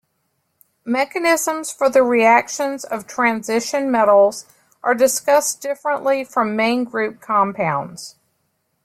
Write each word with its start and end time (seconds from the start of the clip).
Mechanisms 0.83 1.71
for 1.71 1.87
the 1.87 2.01
reactions 2.01 2.83
of 2.83 3.05
transition 3.05 3.91
metals 3.91 4.47
are 4.81 4.95
discussed 4.95 5.61
differently 5.61 6.23
from 6.23 6.55
main 6.55 6.85
group 6.85 7.19
compounds. 7.21 8.15